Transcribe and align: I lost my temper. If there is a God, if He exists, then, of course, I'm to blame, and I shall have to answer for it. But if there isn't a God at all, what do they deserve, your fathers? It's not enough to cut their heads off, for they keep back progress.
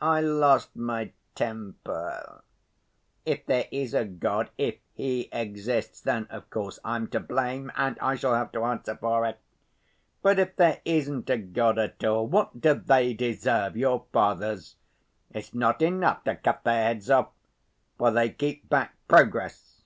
I 0.00 0.20
lost 0.20 0.76
my 0.76 1.10
temper. 1.34 2.44
If 3.26 3.46
there 3.46 3.66
is 3.72 3.94
a 3.94 4.04
God, 4.04 4.48
if 4.56 4.76
He 4.92 5.28
exists, 5.32 6.00
then, 6.00 6.26
of 6.30 6.48
course, 6.50 6.78
I'm 6.84 7.08
to 7.08 7.18
blame, 7.18 7.72
and 7.74 7.98
I 7.98 8.14
shall 8.14 8.36
have 8.36 8.52
to 8.52 8.62
answer 8.62 8.94
for 8.96 9.26
it. 9.26 9.40
But 10.22 10.38
if 10.38 10.54
there 10.54 10.80
isn't 10.84 11.28
a 11.28 11.36
God 11.36 11.80
at 11.80 12.04
all, 12.04 12.28
what 12.28 12.60
do 12.60 12.74
they 12.74 13.12
deserve, 13.12 13.76
your 13.76 14.04
fathers? 14.12 14.76
It's 15.32 15.52
not 15.52 15.82
enough 15.82 16.22
to 16.26 16.36
cut 16.36 16.62
their 16.62 16.84
heads 16.84 17.10
off, 17.10 17.30
for 17.98 18.12
they 18.12 18.30
keep 18.30 18.68
back 18.70 18.94
progress. 19.08 19.82